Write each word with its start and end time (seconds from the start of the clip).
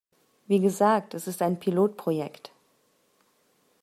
Wie 0.47 0.59
gesagt, 0.59 1.13
es 1.13 1.27
ist 1.27 1.43
ein 1.43 1.59
Pilotprojekt. 1.59 2.51